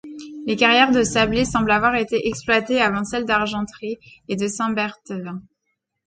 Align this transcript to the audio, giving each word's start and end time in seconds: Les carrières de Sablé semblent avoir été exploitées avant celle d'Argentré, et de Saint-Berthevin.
Les 0.47 0.55
carrières 0.55 0.89
de 0.91 1.03
Sablé 1.03 1.45
semblent 1.45 1.69
avoir 1.69 1.93
été 1.95 2.27
exploitées 2.27 2.81
avant 2.81 3.03
celle 3.03 3.23
d'Argentré, 3.25 3.99
et 4.29 4.35
de 4.35 4.47
Saint-Berthevin. 4.47 5.43